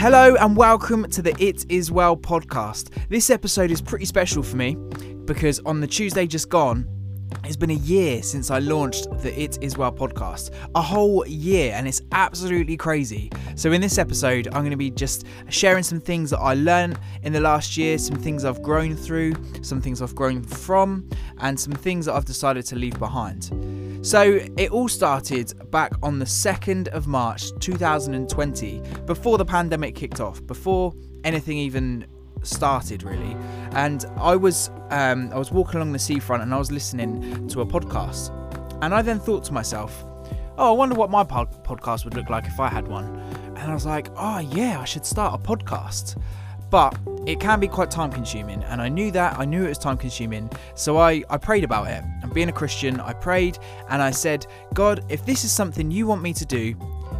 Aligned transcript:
Hello 0.00 0.36
and 0.36 0.56
welcome 0.56 1.10
to 1.10 1.22
the 1.22 1.34
It 1.42 1.66
Is 1.68 1.90
Well 1.90 2.16
podcast. 2.16 2.90
This 3.08 3.30
episode 3.30 3.72
is 3.72 3.80
pretty 3.80 4.04
special 4.04 4.44
for 4.44 4.56
me 4.56 4.76
because 5.24 5.58
on 5.66 5.80
the 5.80 5.88
Tuesday 5.88 6.24
just 6.24 6.48
gone, 6.48 6.88
it's 7.42 7.56
been 7.56 7.70
a 7.70 7.80
year 7.80 8.22
since 8.22 8.48
I 8.52 8.60
launched 8.60 9.10
the 9.22 9.36
It 9.36 9.58
Is 9.60 9.76
Well 9.76 9.90
podcast. 9.90 10.54
A 10.76 10.80
whole 10.80 11.26
year, 11.26 11.72
and 11.74 11.88
it's 11.88 12.00
absolutely 12.12 12.76
crazy. 12.76 13.28
So, 13.56 13.72
in 13.72 13.80
this 13.80 13.98
episode, 13.98 14.46
I'm 14.46 14.60
going 14.60 14.70
to 14.70 14.76
be 14.76 14.92
just 14.92 15.26
sharing 15.48 15.82
some 15.82 15.98
things 15.98 16.30
that 16.30 16.38
I 16.38 16.54
learned 16.54 16.96
in 17.24 17.32
the 17.32 17.40
last 17.40 17.76
year, 17.76 17.98
some 17.98 18.18
things 18.18 18.44
I've 18.44 18.62
grown 18.62 18.94
through, 18.94 19.34
some 19.62 19.80
things 19.80 20.00
I've 20.00 20.14
grown 20.14 20.44
from, 20.44 21.10
and 21.38 21.58
some 21.58 21.72
things 21.72 22.06
that 22.06 22.14
I've 22.14 22.24
decided 22.24 22.64
to 22.66 22.76
leave 22.76 23.00
behind. 23.00 23.50
So, 24.00 24.40
it 24.56 24.70
all 24.70 24.88
started 24.88 25.70
back 25.70 25.92
on 26.02 26.18
the 26.18 26.24
2nd 26.24 26.88
of 26.88 27.06
March 27.06 27.50
2020, 27.58 28.80
before 29.06 29.38
the 29.38 29.44
pandemic 29.44 29.96
kicked 29.96 30.20
off, 30.20 30.44
before 30.46 30.94
anything 31.24 31.58
even 31.58 32.06
started 32.42 33.02
really. 33.02 33.36
And 33.72 34.04
i 34.16 34.36
was 34.36 34.70
um, 34.90 35.30
i 35.32 35.38
was 35.38 35.50
walking 35.50 35.76
along 35.76 35.92
the 35.92 35.98
seafront 35.98 36.42
and 36.42 36.54
i 36.54 36.58
was 36.58 36.70
listening 36.70 37.48
to 37.48 37.60
a 37.60 37.66
podcast. 37.66 38.30
And 38.82 38.94
i 38.94 39.02
then 39.02 39.18
thought 39.18 39.44
to 39.44 39.52
myself 39.52 40.04
oh 40.56 40.68
i 40.68 40.70
wonder 40.70 40.94
what 40.94 41.10
my 41.10 41.24
pod- 41.24 41.64
podcast 41.64 42.04
would 42.04 42.14
look 42.14 42.30
like 42.30 42.46
if 42.46 42.60
i 42.60 42.68
had 42.68 42.86
one. 42.88 43.06
And 43.56 43.70
i 43.70 43.74
was 43.74 43.86
like 43.86 44.08
oh 44.16 44.38
yeah 44.38 44.80
i 44.80 44.84
should 44.84 45.04
start 45.04 45.34
a 45.34 45.42
podcast 45.42 46.20
but 46.70 46.98
it 47.26 47.40
can 47.40 47.60
be 47.60 47.68
quite 47.68 47.90
time 47.90 48.10
consuming 48.10 48.62
and 48.64 48.80
i 48.80 48.88
knew 48.88 49.10
that 49.10 49.38
i 49.38 49.44
knew 49.44 49.64
it 49.64 49.68
was 49.68 49.78
time 49.78 49.96
consuming 49.96 50.50
so 50.74 50.98
I, 50.98 51.22
I 51.30 51.36
prayed 51.36 51.64
about 51.64 51.88
it 51.88 52.02
and 52.22 52.32
being 52.32 52.48
a 52.48 52.52
christian 52.52 53.00
i 53.00 53.12
prayed 53.12 53.58
and 53.90 54.02
i 54.02 54.10
said 54.10 54.46
god 54.74 55.04
if 55.08 55.24
this 55.26 55.44
is 55.44 55.52
something 55.52 55.90
you 55.90 56.06
want 56.06 56.22
me 56.22 56.32
to 56.32 56.44
do 56.44 56.74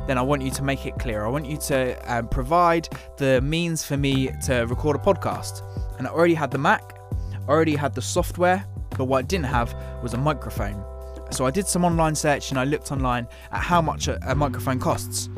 then 0.08 0.16
I 0.16 0.22
want 0.22 0.40
you 0.40 0.50
to 0.52 0.62
make 0.62 0.86
it 0.86 0.98
clear. 0.98 1.26
I 1.26 1.28
want 1.28 1.44
you 1.44 1.58
to 1.58 1.94
um, 2.12 2.28
provide 2.28 2.88
the 3.18 3.42
means 3.42 3.84
for 3.84 3.98
me 3.98 4.30
to 4.46 4.62
record 4.62 4.96
a 4.96 4.98
podcast. 4.98 5.62
And 5.98 6.08
I 6.08 6.10
already 6.10 6.32
had 6.32 6.50
the 6.50 6.56
Mac, 6.56 6.98
already 7.46 7.76
had 7.76 7.94
the 7.94 8.00
software, 8.00 8.64
but 8.96 9.04
what 9.04 9.18
I 9.18 9.22
didn't 9.22 9.44
have 9.44 9.76
was 10.02 10.14
a 10.14 10.16
microphone. 10.16 10.82
So 11.30 11.44
I 11.44 11.50
did 11.50 11.66
some 11.66 11.84
online 11.84 12.14
search 12.14 12.50
and 12.50 12.58
I 12.58 12.64
looked 12.64 12.90
online 12.90 13.28
at 13.52 13.60
how 13.60 13.82
much 13.82 14.08
a, 14.08 14.18
a 14.30 14.34
microphone 14.34 14.80
costs. 14.80 15.28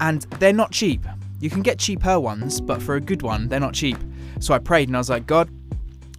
And 0.00 0.22
they're 0.38 0.52
not 0.52 0.72
cheap. 0.72 1.06
You 1.40 1.50
can 1.50 1.62
get 1.62 1.78
cheaper 1.78 2.18
ones, 2.18 2.60
but 2.60 2.82
for 2.82 2.96
a 2.96 3.00
good 3.00 3.22
one, 3.22 3.48
they're 3.48 3.60
not 3.60 3.74
cheap. 3.74 3.98
So 4.40 4.54
I 4.54 4.58
prayed 4.58 4.88
and 4.88 4.96
I 4.96 5.00
was 5.00 5.10
like, 5.10 5.26
God, 5.26 5.50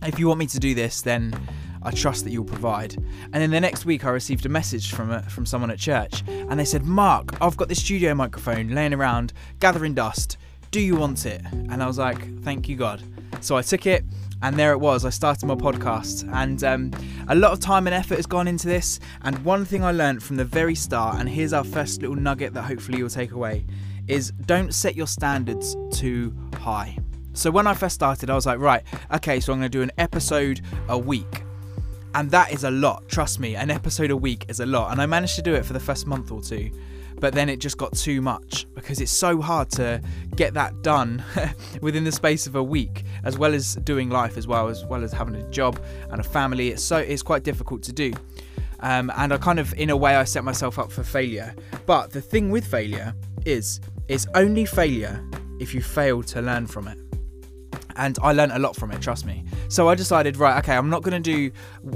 if 0.04 0.18
you 0.18 0.28
want 0.28 0.40
me 0.40 0.48
to 0.48 0.60
do 0.60 0.74
this, 0.74 1.02
then 1.02 1.38
I 1.82 1.92
trust 1.92 2.24
that 2.24 2.32
you'll 2.32 2.46
provide. 2.46 2.96
And 2.96 3.36
then 3.36 3.52
the 3.52 3.60
next 3.60 3.86
week, 3.86 4.06
I 4.06 4.10
received 4.10 4.46
a 4.46 4.50
message 4.50 4.92
from 4.94 5.12
a, 5.12 5.22
from 5.24 5.46
someone 5.46 5.72
at 5.72 5.80
church, 5.80 6.24
and 6.28 6.60
they 6.60 6.66
said, 6.66 6.84
"Mark, 6.84 7.42
I've 7.42 7.58
got 7.58 7.70
this 7.70 7.80
studio 7.80 8.14
microphone 8.14 8.70
laying 8.70 8.94
around, 8.94 9.34
gathering 9.60 9.94
dust. 9.94 10.38
Do 10.72 10.82
you 10.82 10.96
want 10.96 11.26
it?" 11.26 11.42
And 11.52 11.82
I 11.82 11.88
was 11.88 11.98
like, 11.98 12.42
"Thank 12.44 12.68
you, 12.68 12.76
God." 12.76 13.02
So 13.42 13.56
I 13.56 13.62
took 13.62 13.86
it, 13.86 14.04
and 14.42 14.58
there 14.58 14.72
it 14.72 14.80
was. 14.80 15.06
I 15.06 15.10
started 15.10 15.46
my 15.46 15.56
podcast, 15.56 16.30
and 16.34 16.64
um, 16.64 16.92
a 17.28 17.36
lot 17.36 17.52
of 17.52 17.60
time 17.60 17.88
and 17.88 17.94
effort 17.94 18.16
has 18.16 18.26
gone 18.26 18.48
into 18.48 18.68
this. 18.68 19.00
And 19.22 19.38
one 19.46 19.64
thing 19.64 19.84
I 19.84 19.92
learned 19.92 20.22
from 20.22 20.36
the 20.36 20.46
very 20.46 20.76
start, 20.76 21.18
and 21.20 21.30
here's 21.30 21.54
our 21.54 21.64
first 21.64 22.02
little 22.02 22.16
nugget 22.16 22.54
that 22.54 22.64
hopefully 22.64 22.98
you'll 22.98 23.10
take 23.10 23.32
away, 23.32 23.66
is 24.10 24.32
don't 24.46 24.74
set 24.74 24.96
your 24.96 25.08
standards 25.08 25.78
too 25.92 26.36
high. 26.56 26.98
So 27.34 27.52
when 27.52 27.68
I 27.68 27.74
first 27.74 27.96
started, 27.96 28.30
I 28.30 28.36
was 28.36 28.46
like, 28.46 28.60
right, 28.60 28.84
okay, 29.14 29.40
so 29.40 29.54
I'm 29.54 29.60
going 29.60 29.72
to 29.72 29.78
do 29.78 29.82
an 29.82 29.92
episode 29.98 30.62
a 30.90 30.98
week. 30.98 31.44
And 32.16 32.30
that 32.32 32.52
is 32.52 32.64
a 32.64 32.72
lot, 32.72 33.08
trust 33.08 33.40
me. 33.40 33.56
An 33.56 33.70
episode 33.70 34.12
a 34.12 34.18
week 34.18 34.46
is 34.50 34.60
a 34.60 34.66
lot. 34.66 34.92
And 34.92 35.02
I 35.02 35.06
managed 35.06 35.36
to 35.36 35.42
do 35.42 35.54
it 35.54 35.64
for 35.64 35.74
the 35.74 35.80
first 35.80 36.08
month 36.08 36.32
or 36.32 36.42
two. 36.42 36.72
But 37.20 37.34
then 37.34 37.50
it 37.50 37.60
just 37.60 37.78
got 37.78 37.94
too 37.94 38.22
much 38.22 38.66
because 38.74 39.00
it's 39.00 39.12
so 39.12 39.42
hard 39.42 39.70
to 39.72 40.02
get 40.36 40.54
that 40.56 40.82
done 40.82 41.24
within 41.82 42.04
the 42.04 42.12
space 42.12 42.48
of 42.48 42.56
a 42.56 42.64
week, 42.64 43.04
as 43.24 43.38
well 43.38 43.54
as 43.54 43.76
doing 43.76 44.10
life 44.10 44.38
as 44.38 44.48
well, 44.48 44.70
as 44.70 44.86
well 44.86 45.04
as 45.04 45.12
having 45.12 45.36
a 45.36 45.50
job 45.50 45.80
and 46.12 46.20
a 46.20 46.24
family. 46.24 46.70
It's 46.70 46.84
so 46.84 46.98
it's 46.98 47.22
quite 47.22 47.44
difficult 47.44 47.84
to 47.84 47.94
do. 47.94 48.14
Um, 48.80 49.12
and 49.18 49.34
I 49.34 49.38
kind 49.38 49.60
of, 49.60 49.74
in 49.74 49.90
a 49.90 49.98
way, 49.98 50.16
I 50.16 50.24
set 50.24 50.44
myself 50.44 50.80
up 50.80 50.92
for 50.92 51.04
failure. 51.04 51.54
But 51.86 52.12
the 52.12 52.22
thing 52.22 52.50
with 52.50 52.66
failure 52.66 53.14
is, 53.46 53.82
it's 54.10 54.28
only 54.36 54.66
failure 54.66 55.24
if 55.60 55.74
you 55.74 55.82
fail 55.82 56.22
to 56.24 56.42
learn 56.42 56.68
from 56.68 56.88
it 56.88 56.98
and 57.96 58.18
I 58.24 58.32
learned 58.32 58.54
a 58.54 58.60
lot 58.60 58.76
from 58.78 58.92
it, 58.92 59.02
trust 59.02 59.26
me. 59.26 59.44
So 59.68 59.90
I 59.90 59.96
decided, 59.96 60.38
right, 60.38 60.58
okay, 60.60 60.76
I'm 60.76 60.90
not 60.90 61.04
going 61.04 61.22
to 61.22 61.32
do 61.32 61.52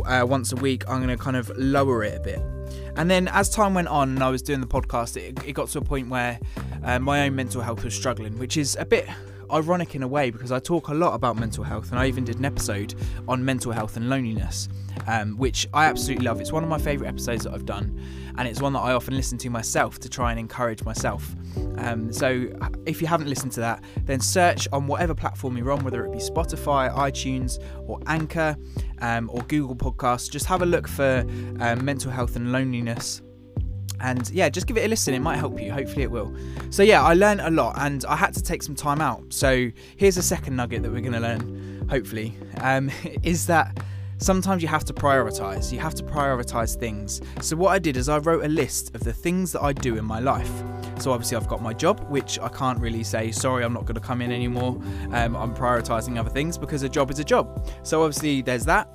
uh, 0.05 0.25
once 0.27 0.51
a 0.51 0.57
week, 0.57 0.83
I'm 0.87 0.97
going 0.97 1.17
to 1.17 1.21
kind 1.21 1.37
of 1.37 1.49
lower 1.57 2.03
it 2.03 2.17
a 2.17 2.19
bit. 2.19 2.41
And 2.97 3.09
then 3.09 3.29
as 3.29 3.49
time 3.49 3.73
went 3.73 3.87
on 3.87 4.09
and 4.09 4.23
I 4.23 4.29
was 4.29 4.41
doing 4.41 4.59
the 4.59 4.67
podcast, 4.67 5.15
it, 5.15 5.39
it 5.47 5.53
got 5.53 5.69
to 5.69 5.79
a 5.79 5.81
point 5.81 6.09
where 6.09 6.39
uh, 6.83 6.99
my 6.99 7.25
own 7.25 7.35
mental 7.35 7.61
health 7.61 7.83
was 7.85 7.95
struggling, 7.95 8.37
which 8.37 8.57
is 8.57 8.75
a 8.79 8.85
bit 8.85 9.07
ironic 9.51 9.95
in 9.95 10.03
a 10.03 10.07
way 10.07 10.29
because 10.29 10.51
I 10.51 10.59
talk 10.59 10.87
a 10.89 10.93
lot 10.93 11.13
about 11.13 11.37
mental 11.37 11.63
health 11.63 11.91
and 11.91 11.99
I 11.99 12.07
even 12.07 12.23
did 12.23 12.37
an 12.37 12.45
episode 12.45 12.95
on 13.27 13.43
mental 13.43 13.71
health 13.71 13.97
and 13.97 14.09
loneliness, 14.09 14.69
um, 15.07 15.37
which 15.37 15.67
I 15.73 15.85
absolutely 15.85 16.25
love. 16.25 16.41
It's 16.41 16.51
one 16.51 16.63
of 16.63 16.69
my 16.69 16.77
favourite 16.77 17.09
episodes 17.09 17.43
that 17.43 17.53
I've 17.53 17.65
done 17.65 17.99
and 18.37 18.47
it's 18.47 18.61
one 18.61 18.73
that 18.73 18.79
I 18.79 18.93
often 18.93 19.15
listen 19.15 19.37
to 19.39 19.49
myself 19.49 19.99
to 19.99 20.09
try 20.09 20.31
and 20.31 20.39
encourage 20.39 20.83
myself. 20.83 21.35
Um, 21.77 22.11
so 22.11 22.47
if 22.85 23.01
you 23.01 23.07
haven't 23.07 23.27
listened 23.29 23.51
to 23.53 23.59
that, 23.59 23.83
then 24.05 24.19
search 24.19 24.67
on 24.71 24.87
whatever 24.87 25.13
platform 25.13 25.57
you're 25.57 25.71
on, 25.71 25.83
whether 25.83 26.05
it 26.05 26.11
be 26.11 26.19
Spotify, 26.19 26.93
iTunes, 26.95 27.63
or 27.87 27.99
Anchor, 28.07 28.55
um, 28.99 29.29
or 29.31 29.41
Google 29.43 29.75
Podcasts. 29.75 30.29
Just 30.31 30.45
have 30.47 30.61
a 30.61 30.65
look 30.65 30.87
for 30.87 31.25
um, 31.59 31.85
mental 31.85 32.11
health 32.11 32.35
and 32.35 32.51
loneliness 32.51 33.21
and 34.03 34.29
yeah 34.31 34.49
just 34.49 34.67
give 34.67 34.77
it 34.77 34.85
a 34.85 34.87
listen. 34.87 35.13
It 35.13 35.19
might 35.19 35.37
help 35.37 35.59
you. 35.59 35.71
Hopefully 35.71 36.03
it 36.03 36.11
will. 36.11 36.35
So 36.69 36.83
yeah 36.83 37.01
i 37.01 37.13
learned 37.13 37.41
a 37.41 37.49
lot 37.49 37.75
and 37.77 38.05
i 38.05 38.15
had 38.15 38.33
to 38.35 38.43
take 38.43 38.61
some 38.61 38.75
time 38.75 39.01
out. 39.01 39.33
So 39.33 39.71
here's 39.97 40.17
a 40.17 40.21
second 40.21 40.55
nugget 40.55 40.83
that 40.83 40.91
we're 40.91 41.01
going 41.01 41.13
to 41.13 41.19
learn 41.19 41.87
hopefully. 41.89 42.37
Um, 42.61 42.91
is 43.23 43.47
that 43.47 43.77
sometimes 44.17 44.61
you 44.61 44.67
have 44.67 44.85
to 44.85 44.93
prioritize. 44.93 45.71
You 45.71 45.79
have 45.79 45.95
to 45.95 46.03
prioritize 46.03 46.75
things. 46.75 47.21
So 47.41 47.55
what 47.55 47.69
i 47.69 47.79
did 47.79 47.97
is 47.97 48.09
i 48.09 48.17
wrote 48.17 48.43
a 48.43 48.49
list 48.49 48.93
of 48.93 49.01
the 49.01 49.13
things 49.13 49.51
that 49.53 49.63
i 49.63 49.73
do 49.73 49.97
in 49.97 50.05
my 50.05 50.19
life. 50.19 50.51
So 50.99 51.11
obviously 51.11 51.37
i've 51.37 51.47
got 51.47 51.61
my 51.61 51.73
job 51.73 52.05
which 52.09 52.39
i 52.39 52.49
can't 52.49 52.79
really 52.79 53.03
say 53.03 53.31
sorry 53.31 53.63
i'm 53.63 53.73
not 53.73 53.85
going 53.85 53.95
to 53.95 54.01
come 54.01 54.21
in 54.21 54.31
anymore. 54.31 54.81
Um, 55.11 55.35
i'm 55.35 55.55
prioritizing 55.55 56.17
other 56.19 56.29
things 56.29 56.57
because 56.57 56.83
a 56.83 56.89
job 56.89 57.09
is 57.09 57.19
a 57.19 57.23
job. 57.23 57.69
So 57.83 58.03
obviously 58.03 58.41
there's 58.41 58.65
that 58.65 58.89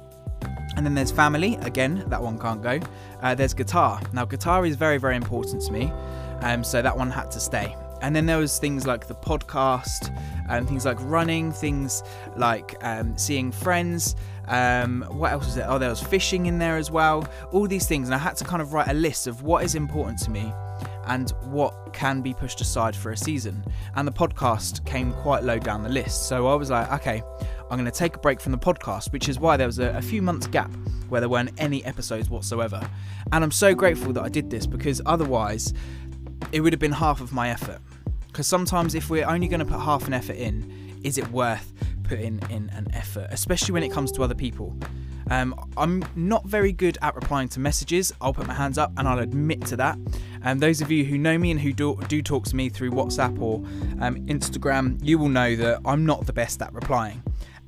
and 0.78 0.86
then 0.86 0.94
there's 0.94 1.10
family, 1.10 1.56
again, 1.62 2.04
that 2.06 2.22
one 2.22 2.38
can't 2.38 2.62
go. 2.62 2.78
Uh, 3.20 3.34
there's 3.34 3.52
guitar. 3.52 4.00
Now, 4.12 4.24
guitar 4.24 4.64
is 4.64 4.76
very, 4.76 4.96
very 4.96 5.16
important 5.16 5.60
to 5.62 5.72
me, 5.72 5.90
um, 6.42 6.62
so 6.62 6.80
that 6.80 6.96
one 6.96 7.10
had 7.10 7.32
to 7.32 7.40
stay. 7.40 7.74
And 8.00 8.14
then 8.14 8.26
there 8.26 8.38
was 8.38 8.60
things 8.60 8.86
like 8.86 9.08
the 9.08 9.16
podcast, 9.16 10.16
and 10.48 10.68
things 10.68 10.84
like 10.84 10.96
running, 11.00 11.50
things 11.50 12.04
like 12.36 12.76
um, 12.82 13.18
seeing 13.18 13.50
friends. 13.50 14.14
Um, 14.46 15.04
what 15.10 15.32
else 15.32 15.46
was 15.46 15.56
there? 15.56 15.68
Oh, 15.68 15.78
there 15.78 15.90
was 15.90 16.00
fishing 16.00 16.46
in 16.46 16.60
there 16.60 16.76
as 16.76 16.92
well. 16.92 17.28
All 17.50 17.66
these 17.66 17.88
things, 17.88 18.06
and 18.06 18.14
I 18.14 18.18
had 18.18 18.36
to 18.36 18.44
kind 18.44 18.62
of 18.62 18.72
write 18.72 18.86
a 18.86 18.94
list 18.94 19.26
of 19.26 19.42
what 19.42 19.64
is 19.64 19.74
important 19.74 20.20
to 20.20 20.30
me 20.30 20.52
and 21.06 21.30
what 21.42 21.92
can 21.92 22.20
be 22.20 22.32
pushed 22.32 22.60
aside 22.60 22.94
for 22.94 23.10
a 23.10 23.16
season. 23.16 23.64
And 23.96 24.06
the 24.06 24.12
podcast 24.12 24.86
came 24.86 25.12
quite 25.12 25.42
low 25.42 25.58
down 25.58 25.82
the 25.82 25.88
list. 25.88 26.28
So 26.28 26.46
I 26.46 26.54
was 26.54 26.70
like, 26.70 26.92
okay, 26.92 27.22
I'm 27.70 27.78
going 27.78 27.90
to 27.90 27.96
take 27.96 28.16
a 28.16 28.18
break 28.18 28.40
from 28.40 28.52
the 28.52 28.58
podcast, 28.58 29.12
which 29.12 29.28
is 29.28 29.38
why 29.38 29.56
there 29.56 29.66
was 29.66 29.78
a, 29.78 29.90
a, 29.90 30.02
few 30.02 30.22
months 30.22 30.46
gap 30.46 30.70
where 31.08 31.20
there 31.20 31.28
weren't 31.28 31.50
any 31.58 31.84
episodes 31.84 32.30
whatsoever. 32.30 32.80
And 33.32 33.44
I'm 33.44 33.50
so 33.50 33.74
grateful 33.74 34.12
that 34.14 34.22
I 34.22 34.28
did 34.28 34.50
this 34.50 34.66
because 34.66 35.02
otherwise 35.04 35.74
it 36.52 36.60
would 36.60 36.72
have 36.72 36.80
been 36.80 36.92
half 36.92 37.20
of 37.20 37.32
my 37.32 37.50
effort. 37.50 37.80
Because 38.26 38.46
sometimes 38.46 38.94
if 38.94 39.10
we're 39.10 39.26
only 39.26 39.48
going 39.48 39.60
to 39.60 39.66
put 39.66 39.80
half 39.80 40.06
an 40.06 40.14
effort 40.14 40.36
in, 40.36 40.98
is 41.04 41.18
it 41.18 41.30
worth 41.30 41.72
putting 42.04 42.40
in 42.50 42.70
an 42.70 42.88
effort, 42.94 43.28
especially 43.30 43.72
when 43.72 43.82
it 43.82 43.90
comes 43.90 44.12
to 44.12 44.22
other 44.22 44.34
people? 44.34 44.76
Um, 45.30 45.54
I'm 45.76 46.04
not 46.16 46.46
very 46.46 46.72
good 46.72 46.96
at 47.02 47.14
replying 47.14 47.48
to 47.50 47.60
messages. 47.60 48.12
I'll 48.20 48.32
put 48.32 48.46
my 48.46 48.54
hands 48.54 48.78
up 48.78 48.92
and 48.96 49.06
I'll 49.06 49.18
admit 49.18 49.66
to 49.66 49.76
that. 49.76 49.98
And 50.36 50.46
um, 50.52 50.58
those 50.58 50.80
of 50.80 50.90
you 50.90 51.04
who 51.04 51.18
know 51.18 51.36
me 51.36 51.50
and 51.50 51.60
who 51.60 51.72
do, 51.72 51.98
do 52.08 52.22
talk 52.22 52.44
to 52.46 52.56
me 52.56 52.68
through 52.68 52.92
WhatsApp 52.92 53.38
or 53.40 53.56
um, 54.00 54.16
Instagram, 54.26 54.98
you 55.02 55.18
will 55.18 55.28
know 55.28 55.54
that 55.56 55.80
I'm 55.84 56.06
not 56.06 56.26
the 56.26 56.32
best 56.32 56.62
at 56.62 56.72
replying. 56.72 57.22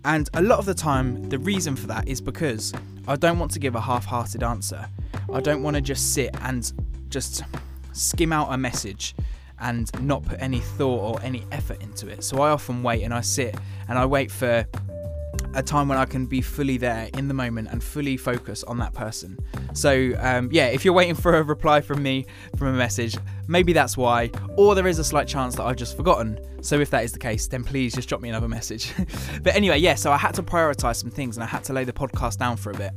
And 0.05 0.29
a 0.35 0.43
lot 0.43 0.59
of 0.59 0.65
the 0.65 0.75
time, 0.75 1.29
the 1.29 1.39
reason 1.39 1.77
for 1.77 1.87
that 1.89 2.09
is 2.09 2.21
because 2.21 2.73
I 3.07 3.17
don't 3.17 3.39
want 3.39 3.51
to 3.53 3.59
give 3.59 3.75
a 3.75 3.81
half 3.81 4.07
hearted 4.07 4.43
answer. 4.43 4.89
I 5.33 5.41
don't 5.41 5.63
want 5.63 5.77
to 5.77 5.83
just 5.83 6.15
sit 6.15 6.35
and 6.43 6.73
just 7.09 7.43
skim 7.93 8.33
out 8.33 8.53
a 8.53 8.57
message 8.57 9.15
and 9.61 9.91
not 10.03 10.25
put 10.25 10.41
any 10.41 10.61
thought 10.61 11.01
or 11.01 11.23
any 11.23 11.45
effort 11.53 11.83
into 11.83 12.09
it. 12.09 12.25
So 12.25 12.41
I 12.41 12.51
often 12.51 12.83
wait 12.83 13.03
and 13.03 13.13
I 13.13 13.21
sit 13.21 13.55
and 13.89 13.99
I 13.99 14.07
wait 14.07 14.31
for 14.31 14.65
a 15.55 15.63
time 15.63 15.89
when 15.89 15.99
I 15.99 16.05
can 16.05 16.27
be 16.27 16.41
fully 16.41 16.77
there 16.77 17.09
in 17.15 17.29
the 17.29 17.35
moment 17.35 17.69
and 17.71 17.83
fully 17.83 18.17
focus 18.17 18.63
on 18.65 18.79
that 18.79 18.95
person. 18.95 19.39
So, 19.75 20.13
um, 20.19 20.49
yeah, 20.53 20.67
if 20.67 20.85
you're 20.85 20.95
waiting 20.95 21.15
for 21.15 21.37
a 21.37 21.43
reply 21.43 21.81
from 21.81 22.03
me 22.03 22.27
from 22.57 22.69
a 22.69 22.73
message, 22.73 23.17
maybe 23.49 23.73
that's 23.73 23.97
why, 23.97 24.31
or 24.57 24.75
there 24.75 24.87
is 24.87 24.99
a 24.99 25.05
slight 25.05 25.27
chance 25.27 25.57
that 25.57 25.65
I've 25.65 25.77
just 25.77 25.97
forgotten. 25.97 26.39
So, 26.63 26.79
if 26.81 26.91
that 26.91 27.05
is 27.05 27.13
the 27.13 27.19
case, 27.19 27.47
then 27.47 27.65
please 27.65 27.95
just 27.95 28.09
drop 28.09 28.21
me 28.21 28.29
another 28.29 28.49
message. 28.49 28.93
but 29.43 29.55
anyway, 29.55 29.79
yeah, 29.79 29.95
so 29.95 30.13
I 30.13 30.17
had 30.17 30.35
to 30.35 30.43
prioritize 30.43 30.97
some 30.97 31.11
things 31.11 31.37
and 31.37 31.45
I 31.45 31.47
had 31.47 31.65
to 31.65 31.73
lay 31.73 31.85
the 31.85 31.93
podcast 31.93 32.39
down 32.39 32.57
for 32.57 32.71
a 32.71 32.75
bit. 32.75 32.93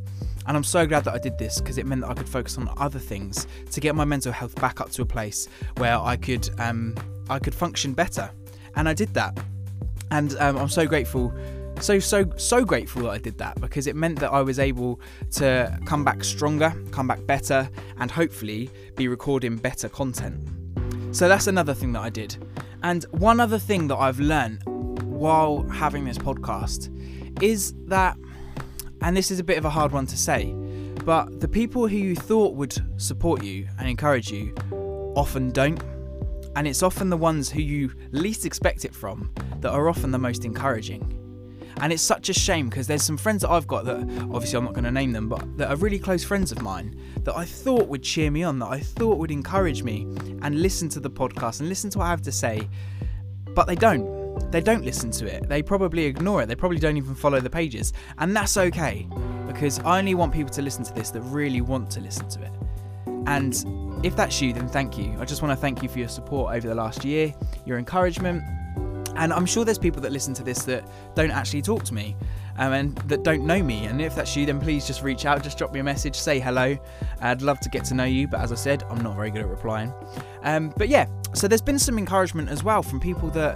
And 0.45 0.57
I'm 0.57 0.63
so 0.63 0.85
glad 0.85 1.05
that 1.05 1.13
I 1.13 1.19
did 1.19 1.37
this 1.37 1.59
because 1.59 1.77
it 1.77 1.85
meant 1.85 2.01
that 2.01 2.09
I 2.09 2.13
could 2.13 2.27
focus 2.27 2.57
on 2.57 2.69
other 2.77 2.99
things 2.99 3.47
to 3.71 3.79
get 3.79 3.95
my 3.95 4.03
mental 4.03 4.31
health 4.31 4.55
back 4.55 4.81
up 4.81 4.89
to 4.91 5.01
a 5.01 5.05
place 5.05 5.47
where 5.77 5.97
I 5.97 6.17
could 6.17 6.49
um, 6.59 6.95
I 7.29 7.39
could 7.39 7.55
function 7.55 7.93
better 7.93 8.29
And 8.75 8.89
I 8.89 8.93
did 8.93 9.13
that. 9.13 9.37
And 10.11 10.35
um, 10.39 10.57
I'm 10.57 10.69
so 10.69 10.85
grateful 10.85 11.33
so 11.79 11.99
so 11.99 12.25
so 12.37 12.63
grateful 12.63 13.03
that 13.03 13.09
I 13.09 13.17
did 13.17 13.37
that 13.39 13.59
because 13.59 13.87
it 13.87 13.95
meant 13.95 14.19
that 14.19 14.31
I 14.31 14.41
was 14.41 14.59
able 14.59 15.01
to 15.31 15.79
come 15.85 16.03
back 16.03 16.23
stronger, 16.23 16.73
come 16.91 17.07
back 17.07 17.25
better, 17.25 17.69
and 17.97 18.09
hopefully 18.09 18.69
be 18.95 19.07
recording 19.07 19.57
better 19.57 19.89
content. 19.89 20.39
So 21.15 21.27
that's 21.27 21.47
another 21.47 21.73
thing 21.73 21.93
that 21.93 22.01
I 22.01 22.09
did. 22.09 22.37
And 22.81 23.03
one 23.11 23.39
other 23.39 23.59
thing 23.59 23.87
that 23.87 23.97
I've 23.97 24.19
learned 24.19 24.63
while 25.03 25.63
having 25.69 26.05
this 26.05 26.17
podcast 26.17 26.89
is 27.41 27.73
that, 27.85 28.17
and 29.01 29.15
this 29.15 29.31
is 29.31 29.39
a 29.39 29.43
bit 29.43 29.57
of 29.57 29.65
a 29.65 29.69
hard 29.69 29.91
one 29.91 30.05
to 30.07 30.17
say, 30.17 30.53
but 31.05 31.39
the 31.39 31.47
people 31.47 31.87
who 31.87 31.97
you 31.97 32.15
thought 32.15 32.55
would 32.55 32.75
support 32.97 33.43
you 33.43 33.67
and 33.77 33.87
encourage 33.87 34.31
you 34.31 34.53
often 35.15 35.51
don't. 35.51 35.81
And 36.55 36.67
it's 36.67 36.83
often 36.83 37.09
the 37.09 37.17
ones 37.17 37.49
who 37.49 37.61
you 37.61 37.91
least 38.11 38.45
expect 38.45 38.85
it 38.85 38.93
from 38.93 39.33
that 39.61 39.71
are 39.71 39.89
often 39.89 40.11
the 40.11 40.19
most 40.19 40.45
encouraging. 40.45 41.22
And 41.81 41.91
it's 41.91 42.01
such 42.01 42.29
a 42.29 42.33
shame 42.33 42.69
because 42.69 42.87
there's 42.87 43.03
some 43.03 43.17
friends 43.17 43.41
that 43.41 43.49
I've 43.49 43.67
got 43.67 43.85
that 43.85 43.97
obviously 43.97 44.57
I'm 44.57 44.65
not 44.65 44.73
going 44.73 44.85
to 44.85 44.91
name 44.91 45.11
them, 45.11 45.27
but 45.27 45.57
that 45.57 45.69
are 45.69 45.75
really 45.75 45.99
close 45.99 46.23
friends 46.23 46.51
of 46.51 46.61
mine 46.61 46.99
that 47.23 47.35
I 47.35 47.45
thought 47.45 47.87
would 47.87 48.03
cheer 48.03 48.31
me 48.31 48.43
on, 48.43 48.59
that 48.59 48.67
I 48.67 48.79
thought 48.79 49.17
would 49.17 49.31
encourage 49.31 49.83
me 49.83 50.01
and 50.41 50.61
listen 50.61 50.89
to 50.89 50.99
the 50.99 51.09
podcast 51.09 51.59
and 51.59 51.69
listen 51.69 51.89
to 51.91 51.99
what 51.99 52.05
I 52.05 52.09
have 52.09 52.21
to 52.23 52.31
say, 52.31 52.67
but 53.55 53.67
they 53.67 53.75
don't. 53.75 54.23
They 54.51 54.61
don't 54.61 54.83
listen 54.83 55.11
to 55.11 55.27
it. 55.27 55.47
They 55.47 55.61
probably 55.61 56.05
ignore 56.05 56.41
it. 56.41 56.47
They 56.47 56.55
probably 56.55 56.79
don't 56.79 56.97
even 56.97 57.15
follow 57.15 57.39
the 57.39 57.49
pages. 57.49 57.93
And 58.17 58.35
that's 58.35 58.57
okay 58.57 59.07
because 59.47 59.79
I 59.79 59.99
only 59.99 60.15
want 60.15 60.33
people 60.33 60.51
to 60.53 60.61
listen 60.61 60.83
to 60.85 60.93
this 60.93 61.11
that 61.11 61.21
really 61.21 61.61
want 61.61 61.91
to 61.91 61.99
listen 61.99 62.27
to 62.29 62.41
it. 62.41 62.51
And 63.27 64.03
if 64.05 64.15
that's 64.15 64.41
you, 64.41 64.51
then 64.51 64.67
thank 64.67 64.97
you. 64.97 65.15
I 65.19 65.25
just 65.25 65.41
want 65.41 65.51
to 65.51 65.55
thank 65.55 65.81
you 65.83 65.89
for 65.89 65.99
your 65.99 66.07
support 66.07 66.55
over 66.55 66.67
the 66.67 66.75
last 66.75 67.05
year, 67.05 67.33
your 67.65 67.77
encouragement, 67.77 68.43
and 69.15 69.33
I'm 69.33 69.45
sure 69.45 69.65
there's 69.65 69.77
people 69.77 70.01
that 70.01 70.11
listen 70.11 70.33
to 70.35 70.43
this 70.43 70.63
that 70.63 70.87
don't 71.15 71.31
actually 71.31 71.61
talk 71.61 71.83
to 71.85 71.93
me 71.93 72.15
um, 72.57 72.73
and 72.73 72.95
that 73.09 73.23
don't 73.23 73.45
know 73.45 73.61
me. 73.61 73.85
And 73.85 74.01
if 74.01 74.15
that's 74.15 74.35
you, 74.35 74.45
then 74.45 74.59
please 74.59 74.85
just 74.85 75.01
reach 75.01 75.25
out, 75.25 75.43
just 75.43 75.57
drop 75.57 75.73
me 75.73 75.79
a 75.79 75.83
message, 75.83 76.15
say 76.15 76.39
hello. 76.39 76.77
I'd 77.21 77.41
love 77.41 77.59
to 77.61 77.69
get 77.69 77.85
to 77.85 77.93
know 77.93 78.03
you, 78.05 78.27
but 78.27 78.39
as 78.39 78.51
I 78.51 78.55
said, 78.55 78.83
I'm 78.89 79.01
not 79.01 79.15
very 79.15 79.31
good 79.31 79.41
at 79.41 79.47
replying. 79.47 79.93
Um, 80.43 80.73
but 80.77 80.89
yeah, 80.89 81.07
so 81.33 81.47
there's 81.47 81.61
been 81.61 81.79
some 81.79 81.97
encouragement 81.97 82.49
as 82.49 82.63
well 82.63 82.83
from 82.83 82.99
people 82.99 83.29
that 83.31 83.55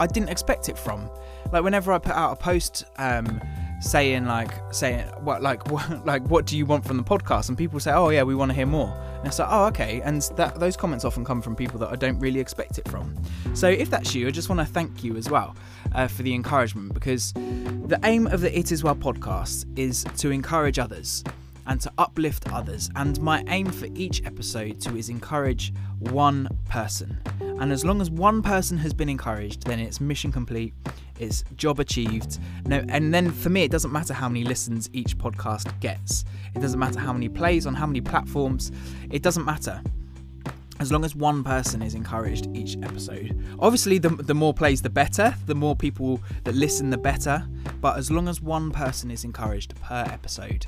I 0.00 0.06
didn't 0.06 0.30
expect 0.30 0.68
it 0.68 0.78
from. 0.78 1.10
Like 1.52 1.62
whenever 1.62 1.92
I 1.92 1.98
put 1.98 2.14
out 2.14 2.32
a 2.32 2.36
post, 2.36 2.84
um, 2.96 3.40
saying 3.82 4.24
like 4.26 4.52
saying 4.70 5.04
what 5.24 5.42
like 5.42 5.68
what 5.68 6.06
like 6.06 6.22
what 6.28 6.46
do 6.46 6.56
you 6.56 6.64
want 6.64 6.84
from 6.84 6.96
the 6.96 7.02
podcast 7.02 7.48
and 7.48 7.58
people 7.58 7.80
say 7.80 7.90
oh 7.92 8.10
yeah 8.10 8.22
we 8.22 8.32
want 8.32 8.48
to 8.48 8.54
hear 8.54 8.64
more 8.64 8.96
and 9.22 9.28
it's 9.28 9.38
like 9.38 9.48
oh 9.50 9.66
okay. 9.66 10.00
And 10.00 10.20
that 10.36 10.58
those 10.58 10.76
comments 10.76 11.04
often 11.04 11.24
come 11.24 11.40
from 11.40 11.54
people 11.54 11.78
that 11.78 11.92
I 11.92 11.96
don't 11.96 12.18
really 12.18 12.40
expect 12.40 12.76
it 12.78 12.88
from. 12.88 13.14
So 13.54 13.68
if 13.68 13.88
that's 13.88 14.16
you 14.16 14.26
I 14.26 14.32
just 14.32 14.48
want 14.48 14.60
to 14.60 14.66
thank 14.66 15.04
you 15.04 15.16
as 15.16 15.30
well 15.30 15.54
uh, 15.94 16.08
for 16.08 16.24
the 16.24 16.34
encouragement 16.34 16.92
because 16.92 17.32
the 17.32 18.00
aim 18.02 18.26
of 18.26 18.40
the 18.40 18.58
It 18.58 18.72
Is 18.72 18.82
Well 18.82 18.96
podcast 18.96 19.66
is 19.78 20.04
to 20.18 20.30
encourage 20.30 20.80
others 20.80 21.22
and 21.66 21.80
to 21.80 21.92
uplift 21.98 22.52
others. 22.52 22.90
And 22.96 23.20
my 23.20 23.44
aim 23.48 23.70
for 23.70 23.88
each 23.94 24.24
episode 24.24 24.80
to 24.82 24.96
is 24.96 25.08
encourage 25.08 25.72
one 25.98 26.48
person. 26.68 27.18
And 27.40 27.72
as 27.72 27.84
long 27.84 28.00
as 28.00 28.10
one 28.10 28.42
person 28.42 28.78
has 28.78 28.92
been 28.92 29.08
encouraged, 29.08 29.64
then 29.66 29.78
it's 29.78 30.00
mission 30.00 30.32
complete, 30.32 30.74
it's 31.18 31.44
job 31.56 31.78
achieved. 31.78 32.38
No, 32.66 32.84
and 32.88 33.14
then 33.14 33.30
for 33.30 33.50
me, 33.50 33.62
it 33.62 33.70
doesn't 33.70 33.92
matter 33.92 34.14
how 34.14 34.28
many 34.28 34.44
listens 34.44 34.90
each 34.92 35.16
podcast 35.16 35.78
gets. 35.80 36.24
It 36.54 36.60
doesn't 36.60 36.80
matter 36.80 36.98
how 36.98 37.12
many 37.12 37.28
plays 37.28 37.66
on 37.66 37.74
how 37.74 37.86
many 37.86 38.00
platforms. 38.00 38.72
It 39.10 39.22
doesn't 39.22 39.44
matter. 39.44 39.80
As 40.80 40.90
long 40.90 41.04
as 41.04 41.14
one 41.14 41.44
person 41.44 41.80
is 41.80 41.94
encouraged 41.94 42.48
each 42.56 42.76
episode. 42.82 43.40
Obviously, 43.60 43.98
the, 43.98 44.08
the 44.08 44.34
more 44.34 44.52
plays, 44.52 44.82
the 44.82 44.90
better. 44.90 45.32
The 45.46 45.54
more 45.54 45.76
people 45.76 46.20
that 46.42 46.56
listen, 46.56 46.90
the 46.90 46.98
better. 46.98 47.46
But 47.80 47.98
as 47.98 48.10
long 48.10 48.26
as 48.26 48.40
one 48.40 48.72
person 48.72 49.10
is 49.10 49.22
encouraged 49.22 49.76
per 49.80 50.04
episode, 50.08 50.66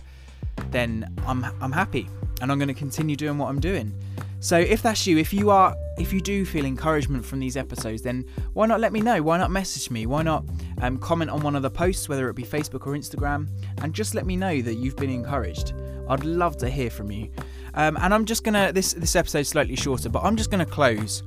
then 0.71 1.15
I'm 1.27 1.45
I'm 1.61 1.73
happy 1.73 2.09
and 2.41 2.51
I'm 2.51 2.59
going 2.59 2.69
to 2.69 2.75
continue 2.75 3.17
doing 3.17 3.39
what 3.39 3.49
I'm 3.49 3.61
doing. 3.61 3.93
So 4.41 4.59
if 4.59 4.83
that's 4.83 5.07
you, 5.07 5.17
if 5.17 5.33
you 5.33 5.51
are 5.51 5.75
if 5.97 6.13
you 6.13 6.21
do 6.21 6.45
feel 6.45 6.65
encouragement 6.65 7.25
from 7.25 7.41
these 7.41 7.57
episodes, 7.57 8.03
then 8.03 8.27
why 8.53 8.67
not 8.67 8.81
let 8.81 8.93
me 8.93 9.01
know? 9.01 9.23
Why 9.23 9.39
not 9.39 9.51
message 9.51 9.91
me? 9.91 10.07
Why 10.07 10.23
not 10.23 10.45
um, 10.83 10.99
comment 10.99 11.31
on 11.31 11.41
one 11.41 11.57
of 11.57 11.63
the 11.63 11.71
posts, 11.71 12.09
whether 12.09 12.29
it 12.29 12.35
be 12.35 12.43
Facebook 12.43 12.87
or 12.87 12.93
Instagram, 12.93 13.49
and 13.81 13.95
just 13.95 14.15
let 14.15 14.27
me 14.27 14.37
know 14.37 14.61
that 14.61 14.75
you've 14.75 14.97
been 14.97 15.11
encouraged. 15.11 15.73
I'd 16.09 16.25
love 16.25 16.59
to 16.59 16.69
hear 16.69 16.91
from 16.91 17.11
you. 17.11 17.31
Um, 17.75 17.97
and 18.01 18.13
I'm 18.13 18.25
just 18.25 18.45
gonna 18.45 18.73
this 18.73 18.93
this 18.93 19.17
episode's 19.17 19.49
slightly 19.49 19.77
shorter, 19.77 20.09
but 20.09 20.23
I'm 20.23 20.37
just 20.37 20.51
gonna 20.51 20.67
close 20.67 21.23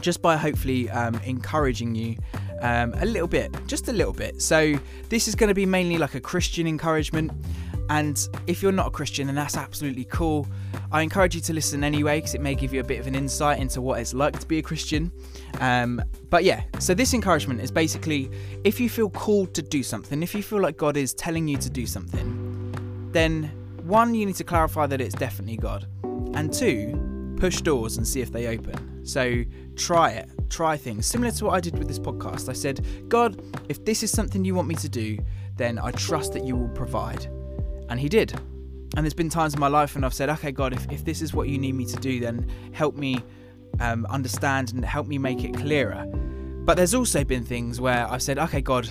just 0.00 0.22
by 0.22 0.36
hopefully 0.36 0.90
um, 0.90 1.20
encouraging 1.24 1.94
you 1.94 2.16
um, 2.60 2.94
a 2.98 3.06
little 3.06 3.28
bit, 3.28 3.54
just 3.66 3.88
a 3.88 3.92
little 3.92 4.12
bit. 4.12 4.40
So 4.40 4.78
this 5.08 5.28
is 5.28 5.34
going 5.34 5.48
to 5.48 5.54
be 5.54 5.66
mainly 5.66 5.98
like 5.98 6.14
a 6.14 6.20
Christian 6.20 6.66
encouragement. 6.66 7.32
And 7.90 8.28
if 8.46 8.62
you're 8.62 8.70
not 8.70 8.86
a 8.86 8.90
Christian, 8.90 9.26
then 9.26 9.34
that's 9.34 9.56
absolutely 9.56 10.04
cool. 10.04 10.46
I 10.92 11.02
encourage 11.02 11.34
you 11.34 11.40
to 11.40 11.52
listen 11.52 11.82
anyway, 11.82 12.18
because 12.18 12.36
it 12.36 12.40
may 12.40 12.54
give 12.54 12.72
you 12.72 12.78
a 12.78 12.84
bit 12.84 13.00
of 13.00 13.08
an 13.08 13.16
insight 13.16 13.58
into 13.58 13.82
what 13.82 13.98
it's 13.98 14.14
like 14.14 14.38
to 14.38 14.46
be 14.46 14.58
a 14.58 14.62
Christian. 14.62 15.10
Um, 15.58 16.00
but 16.30 16.44
yeah, 16.44 16.62
so 16.78 16.94
this 16.94 17.14
encouragement 17.14 17.60
is 17.60 17.72
basically 17.72 18.30
if 18.62 18.78
you 18.78 18.88
feel 18.88 19.10
called 19.10 19.54
to 19.54 19.62
do 19.62 19.82
something, 19.82 20.22
if 20.22 20.36
you 20.36 20.42
feel 20.42 20.60
like 20.60 20.76
God 20.76 20.96
is 20.96 21.12
telling 21.12 21.48
you 21.48 21.56
to 21.56 21.68
do 21.68 21.84
something, 21.84 23.10
then 23.10 23.50
one, 23.82 24.14
you 24.14 24.24
need 24.24 24.36
to 24.36 24.44
clarify 24.44 24.86
that 24.86 25.00
it's 25.00 25.16
definitely 25.16 25.56
God. 25.56 25.88
And 26.34 26.52
two, 26.54 27.34
push 27.38 27.60
doors 27.60 27.96
and 27.96 28.06
see 28.06 28.20
if 28.20 28.30
they 28.30 28.46
open. 28.46 29.04
So 29.04 29.42
try 29.74 30.10
it, 30.10 30.30
try 30.48 30.76
things. 30.76 31.06
Similar 31.06 31.32
to 31.32 31.46
what 31.46 31.54
I 31.54 31.60
did 31.60 31.76
with 31.76 31.88
this 31.88 31.98
podcast. 31.98 32.48
I 32.48 32.52
said, 32.52 32.86
God, 33.08 33.42
if 33.68 33.84
this 33.84 34.04
is 34.04 34.12
something 34.12 34.44
you 34.44 34.54
want 34.54 34.68
me 34.68 34.76
to 34.76 34.88
do, 34.88 35.18
then 35.56 35.76
I 35.76 35.90
trust 35.90 36.34
that 36.34 36.44
you 36.44 36.54
will 36.54 36.68
provide. 36.68 37.28
And 37.90 38.00
he 38.00 38.08
did. 38.08 38.32
And 38.96 39.04
there's 39.04 39.14
been 39.14 39.28
times 39.28 39.54
in 39.54 39.60
my 39.60 39.68
life 39.68 39.94
when 39.94 40.04
I've 40.04 40.14
said, 40.14 40.30
okay, 40.30 40.50
God, 40.50 40.72
if, 40.72 40.90
if 40.90 41.04
this 41.04 41.22
is 41.22 41.34
what 41.34 41.48
you 41.48 41.58
need 41.58 41.74
me 41.74 41.84
to 41.86 41.96
do, 41.96 42.18
then 42.20 42.50
help 42.72 42.96
me 42.96 43.22
um, 43.78 44.06
understand 44.06 44.72
and 44.72 44.84
help 44.84 45.06
me 45.06 45.18
make 45.18 45.44
it 45.44 45.54
clearer. 45.54 46.06
But 46.64 46.76
there's 46.76 46.94
also 46.94 47.22
been 47.24 47.44
things 47.44 47.80
where 47.80 48.10
I've 48.10 48.22
said, 48.22 48.38
okay, 48.38 48.60
God, 48.60 48.88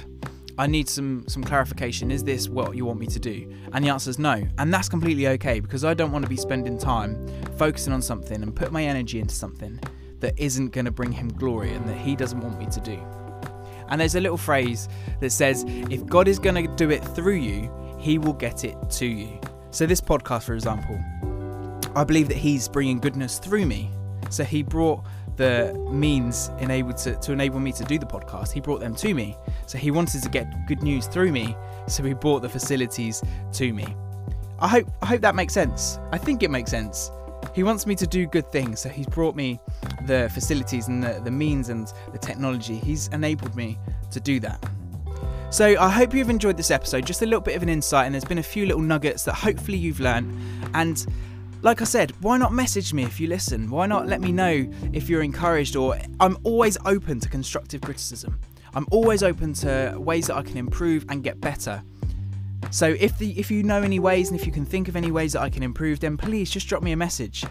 I 0.57 0.67
need 0.67 0.89
some 0.89 1.23
some 1.29 1.41
clarification. 1.41 2.11
Is 2.11 2.23
this 2.23 2.49
what 2.49 2.75
you 2.75 2.83
want 2.83 2.99
me 2.99 3.07
to 3.07 3.19
do? 3.19 3.49
And 3.71 3.83
the 3.83 3.89
answer 3.89 4.09
is 4.09 4.19
no. 4.19 4.43
And 4.57 4.73
that's 4.73 4.89
completely 4.89 5.27
okay 5.29 5.61
because 5.61 5.85
I 5.85 5.93
don't 5.93 6.11
want 6.11 6.25
to 6.25 6.29
be 6.29 6.35
spending 6.35 6.77
time 6.77 7.25
focusing 7.57 7.93
on 7.93 8.01
something 8.01 8.43
and 8.43 8.53
put 8.53 8.73
my 8.73 8.83
energy 8.83 9.19
into 9.21 9.33
something 9.33 9.79
that 10.19 10.33
isn't 10.37 10.71
going 10.71 10.83
to 10.83 10.91
bring 10.91 11.13
him 11.13 11.29
glory 11.29 11.73
and 11.73 11.87
that 11.87 11.97
he 11.97 12.13
doesn't 12.15 12.41
want 12.41 12.59
me 12.59 12.65
to 12.65 12.81
do. 12.81 12.99
And 13.87 14.01
there's 14.01 14.15
a 14.15 14.19
little 14.19 14.37
phrase 14.37 14.89
that 15.21 15.31
says, 15.31 15.63
if 15.67 16.05
God 16.05 16.27
is 16.27 16.39
going 16.39 16.55
to 16.55 16.75
do 16.75 16.91
it 16.91 17.03
through 17.15 17.35
you, 17.35 17.71
he 17.99 18.17
will 18.17 18.33
get 18.33 18.63
it 18.63 18.77
to 18.91 19.05
you. 19.05 19.39
So, 19.71 19.85
this 19.85 20.01
podcast, 20.01 20.43
for 20.43 20.53
example, 20.53 20.99
I 21.95 22.03
believe 22.03 22.27
that 22.29 22.37
He's 22.37 22.67
bringing 22.67 22.99
goodness 22.99 23.37
through 23.39 23.65
me. 23.65 23.91
So, 24.29 24.43
He 24.43 24.63
brought 24.63 25.03
the 25.35 25.73
means 25.91 26.49
enabled 26.59 26.97
to, 26.97 27.15
to 27.17 27.31
enable 27.31 27.59
me 27.59 27.71
to 27.73 27.83
do 27.83 27.99
the 27.99 28.05
podcast. 28.05 28.51
He 28.51 28.61
brought 28.61 28.79
them 28.79 28.95
to 28.95 29.13
me. 29.13 29.37
So, 29.67 29.77
He 29.77 29.91
wanted 29.91 30.23
to 30.23 30.29
get 30.29 30.47
good 30.67 30.81
news 30.81 31.07
through 31.07 31.31
me. 31.31 31.55
So, 31.87 32.01
He 32.03 32.13
brought 32.13 32.41
the 32.41 32.49
facilities 32.49 33.21
to 33.53 33.73
me. 33.73 33.85
I 34.59 34.67
hope, 34.67 34.87
I 35.01 35.05
hope 35.05 35.21
that 35.21 35.35
makes 35.35 35.53
sense. 35.53 35.99
I 36.11 36.17
think 36.17 36.41
it 36.41 36.49
makes 36.49 36.71
sense. 36.71 37.11
He 37.53 37.63
wants 37.63 37.85
me 37.85 37.95
to 37.95 38.07
do 38.07 38.25
good 38.25 38.51
things, 38.51 38.81
so 38.81 38.89
he's 38.89 39.07
brought 39.07 39.33
me 39.33 39.59
the 40.05 40.29
facilities 40.33 40.89
and 40.89 41.01
the, 41.01 41.21
the 41.23 41.31
means 41.31 41.69
and 41.69 41.91
the 42.11 42.17
technology. 42.17 42.77
He's 42.77 43.07
enabled 43.09 43.55
me 43.55 43.79
to 44.11 44.19
do 44.19 44.41
that. 44.41 44.61
So 45.51 45.75
I 45.79 45.89
hope 45.89 46.13
you've 46.13 46.29
enjoyed 46.29 46.57
this 46.57 46.69
episode, 46.69 47.07
just 47.07 47.23
a 47.23 47.25
little 47.25 47.41
bit 47.41 47.55
of 47.55 47.63
an 47.63 47.69
insight, 47.69 48.05
and 48.05 48.13
there's 48.13 48.23
been 48.23 48.37
a 48.37 48.43
few 48.43 48.67
little 48.67 48.83
nuggets 48.83 49.23
that 49.23 49.33
hopefully 49.33 49.79
you've 49.79 49.99
learned. 49.99 50.31
And 50.75 51.03
like 51.63 51.81
I 51.81 51.85
said, 51.85 52.11
why 52.21 52.37
not 52.37 52.53
message 52.53 52.93
me 52.93 53.03
if 53.03 53.19
you 53.19 53.27
listen? 53.27 53.67
Why 53.69 53.87
not 53.87 54.07
let 54.07 54.21
me 54.21 54.31
know 54.31 54.71
if 54.93 55.09
you're 55.09 55.23
encouraged 55.23 55.75
or 55.75 55.97
I'm 56.19 56.37
always 56.43 56.77
open 56.85 57.19
to 57.21 57.29
constructive 57.29 57.81
criticism. 57.81 58.39
I'm 58.75 58.85
always 58.91 59.23
open 59.23 59.53
to 59.55 59.95
ways 59.97 60.27
that 60.27 60.35
I 60.37 60.43
can 60.43 60.55
improve 60.55 61.05
and 61.09 61.23
get 61.23 61.41
better. 61.41 61.81
So 62.69 62.95
if 62.99 63.17
the 63.17 63.37
if 63.39 63.49
you 63.49 63.63
know 63.63 63.81
any 63.81 63.97
ways 63.97 64.29
and 64.29 64.39
if 64.39 64.45
you 64.45 64.51
can 64.51 64.65
think 64.65 64.87
of 64.87 64.95
any 64.95 65.09
ways 65.09 65.33
that 65.33 65.41
I 65.41 65.49
can 65.49 65.63
improve, 65.63 65.99
then 65.99 66.15
please 66.15 66.51
just 66.51 66.67
drop 66.67 66.83
me 66.83 66.91
a 66.91 66.97
message. 66.97 67.43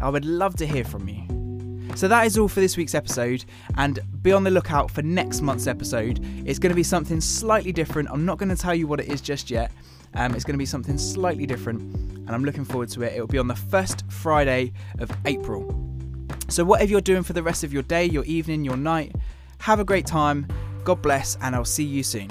I 0.00 0.10
would 0.10 0.26
love 0.26 0.56
to 0.56 0.66
hear 0.66 0.84
from 0.84 1.08
you. 1.08 1.35
So 1.96 2.08
that 2.08 2.26
is 2.26 2.36
all 2.36 2.46
for 2.46 2.60
this 2.60 2.76
week's 2.76 2.94
episode, 2.94 3.46
and 3.78 4.00
be 4.22 4.30
on 4.30 4.44
the 4.44 4.50
lookout 4.50 4.90
for 4.90 5.00
next 5.00 5.40
month's 5.40 5.66
episode. 5.66 6.20
It's 6.44 6.58
going 6.58 6.70
to 6.70 6.76
be 6.76 6.82
something 6.82 7.22
slightly 7.22 7.72
different. 7.72 8.10
I'm 8.10 8.26
not 8.26 8.36
going 8.36 8.50
to 8.50 8.56
tell 8.56 8.74
you 8.74 8.86
what 8.86 9.00
it 9.00 9.08
is 9.08 9.22
just 9.22 9.50
yet. 9.50 9.72
Um, 10.12 10.34
it's 10.34 10.44
going 10.44 10.52
to 10.52 10.58
be 10.58 10.66
something 10.66 10.98
slightly 10.98 11.46
different, 11.46 11.80
and 11.80 12.30
I'm 12.30 12.44
looking 12.44 12.66
forward 12.66 12.90
to 12.90 13.02
it. 13.02 13.14
It 13.14 13.20
will 13.20 13.26
be 13.26 13.38
on 13.38 13.48
the 13.48 13.56
first 13.56 14.04
Friday 14.10 14.74
of 14.98 15.10
April. 15.24 15.74
So, 16.48 16.64
whatever 16.64 16.90
you're 16.90 17.00
doing 17.00 17.22
for 17.22 17.32
the 17.32 17.42
rest 17.42 17.64
of 17.64 17.72
your 17.72 17.82
day, 17.82 18.04
your 18.04 18.24
evening, 18.24 18.62
your 18.62 18.76
night, 18.76 19.16
have 19.60 19.80
a 19.80 19.84
great 19.84 20.04
time. 20.06 20.46
God 20.84 21.00
bless, 21.00 21.38
and 21.40 21.56
I'll 21.56 21.64
see 21.64 21.84
you 21.84 22.02
soon. 22.02 22.28